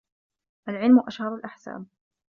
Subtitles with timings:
[0.69, 1.85] العِلْمُ أشهر الأحساب